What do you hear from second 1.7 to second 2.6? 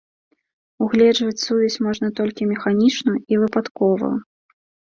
можна толькі